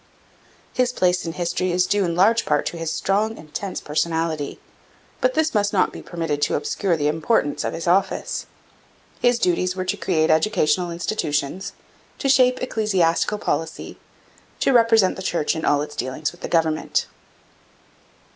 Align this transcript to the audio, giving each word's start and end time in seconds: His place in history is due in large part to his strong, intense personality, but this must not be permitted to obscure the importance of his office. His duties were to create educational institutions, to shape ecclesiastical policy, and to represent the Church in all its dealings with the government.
His 0.73 0.91
place 0.91 1.25
in 1.27 1.33
history 1.33 1.71
is 1.71 1.85
due 1.85 2.03
in 2.05 2.15
large 2.15 2.43
part 2.43 2.65
to 2.65 2.77
his 2.77 2.91
strong, 2.91 3.37
intense 3.37 3.79
personality, 3.79 4.59
but 5.19 5.35
this 5.35 5.53
must 5.53 5.73
not 5.73 5.93
be 5.93 6.01
permitted 6.01 6.41
to 6.41 6.55
obscure 6.55 6.97
the 6.97 7.07
importance 7.07 7.63
of 7.63 7.73
his 7.75 7.85
office. 7.87 8.47
His 9.21 9.37
duties 9.37 9.75
were 9.75 9.85
to 9.85 9.97
create 9.97 10.31
educational 10.31 10.89
institutions, 10.89 11.73
to 12.17 12.29
shape 12.29 12.63
ecclesiastical 12.63 13.37
policy, 13.37 13.89
and 13.89 14.61
to 14.61 14.73
represent 14.73 15.17
the 15.17 15.21
Church 15.21 15.55
in 15.55 15.65
all 15.65 15.83
its 15.83 15.95
dealings 15.95 16.31
with 16.31 16.41
the 16.41 16.49
government. 16.49 17.05